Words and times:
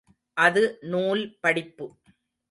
அது 0.37 0.61
நூல் 0.85 1.21
படிப்பு. 1.41 1.85